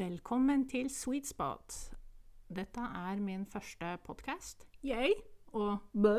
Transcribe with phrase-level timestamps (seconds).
[0.00, 1.74] Velkommen til Sweet Spot.
[2.48, 4.62] Dette er min første podkast.
[4.80, 5.12] Jeg
[5.52, 6.14] og bø.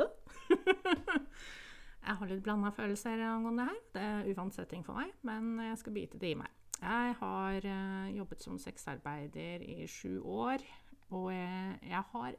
[2.05, 3.79] jeg har litt blanda følelser angående her.
[3.95, 6.53] Det er uvant setting for meg, men jeg skal bite det i meg.
[6.77, 10.61] Jeg har uh, jobbet som sexarbeider i sju år,
[11.09, 12.37] og jeg, jeg har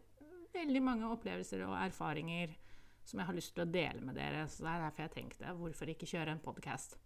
[0.55, 2.55] veldig mange opplevelser og erfaringer
[3.03, 4.47] som jeg har lyst til å dele med dere.
[4.47, 7.01] Så det er derfor jeg tenkte hvorfor ikke kjøre en podkast.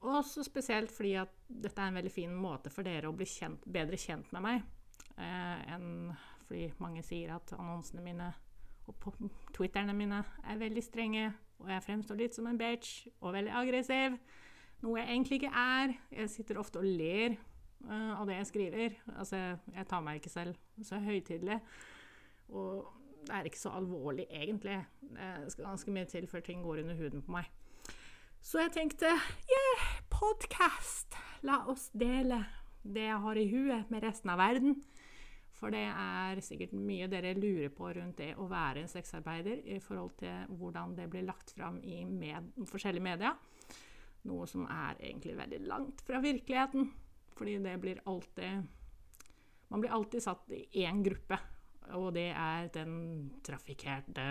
[0.00, 3.66] Også spesielt fordi at dette er en veldig fin måte for dere å bli kjent,
[3.68, 4.62] bedre kjent med meg.
[5.20, 6.12] Eh, enn
[6.46, 8.30] fordi mange sier at annonsene mine
[8.90, 9.18] og
[9.54, 11.28] Twitterne mine er veldig strenge,
[11.60, 14.16] og jeg fremstår litt som en bitch og veldig aggressiv.
[14.80, 15.92] Noe jeg egentlig ikke er.
[16.16, 18.96] Jeg sitter ofte og ler eh, av det jeg skriver.
[19.18, 19.42] Altså,
[19.76, 21.60] jeg tar meg ikke selv så høytidelig.
[22.48, 22.88] Og
[23.28, 24.80] det er ikke så alvorlig, egentlig.
[25.12, 27.52] Det skal ganske mye til før ting går under huden på meg.
[28.40, 29.69] Så jeg tenkte yeah,
[30.30, 31.16] podkast!
[31.42, 32.38] La oss dele
[32.82, 34.76] det jeg har i huet, med resten av verden.
[35.58, 39.80] For det er sikkert mye dere lurer på rundt det å være en sexarbeider i
[39.82, 43.34] forhold til hvordan det blir lagt fram i med, forskjellige medier.
[44.30, 46.86] Noe som er egentlig veldig langt fra virkeligheten.
[47.34, 48.68] Fordi det blir alltid
[49.70, 51.36] Man blir alltid satt i én gruppe,
[51.94, 54.24] og det er den trafikkerte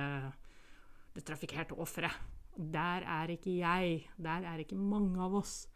[1.15, 2.11] det trafikkerte offeret.
[2.59, 4.09] Der er ikke jeg.
[4.17, 5.69] Der er ikke mange av oss.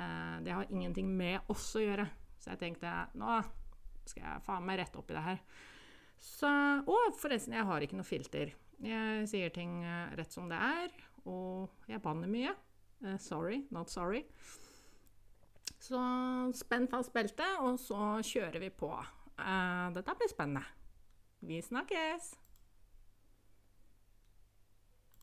[0.00, 2.06] Eh, det har ingenting med oss å gjøre.
[2.40, 3.40] Så jeg tenkte nå
[4.08, 5.44] skal jeg faen meg rett opp i det her.
[6.20, 6.48] Så,
[6.90, 8.52] og forresten, jeg har ikke noe filter.
[8.80, 10.90] Jeg sier ting eh, rett som det er,
[11.28, 12.56] og jeg banner mye.
[13.00, 14.26] Uh, sorry, not sorry.
[15.80, 16.00] Så
[16.52, 18.92] spenn fast beltet, og så kjører vi på.
[19.40, 20.66] Uh, dette blir spennende.
[21.40, 22.34] Vi snakkes!